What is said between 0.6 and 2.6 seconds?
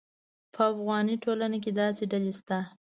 افغاني ټولنه کې داسې ډلې شته.